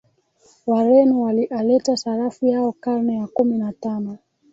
wareno 0.67 1.21
walialeta 1.21 1.97
sarafu 1.97 2.45
yao 2.47 2.71
karne 2.71 3.15
ya 3.15 3.27
kumi 3.27 3.57
na 3.57 3.73
tano 3.73 4.17